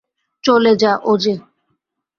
চলে 0.43 0.73
যা, 0.75 0.91
ওজে। 1.03 1.33